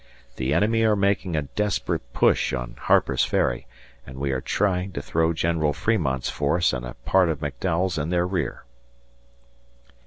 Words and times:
The 0.37 0.51
enemy 0.55 0.81
are 0.83 0.95
making 0.95 1.35
a 1.35 1.43
desperate 1.43 2.01
push 2.11 2.53
on 2.53 2.75
Harper's 2.79 3.23
Ferry 3.23 3.67
and 4.03 4.17
we 4.17 4.31
are 4.31 4.41
trying 4.41 4.93
to 4.93 4.99
throw 5.03 5.31
General 5.31 5.73
Fremont's 5.73 6.27
force 6.31 6.73
and 6.73 6.83
a 6.83 6.95
part 7.05 7.29
of 7.29 7.39
McDowell's 7.41 7.99
in 7.99 8.09
their 8.09 8.25
rear. 8.25 8.63